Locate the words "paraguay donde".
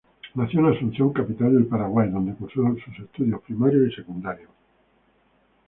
1.67-2.33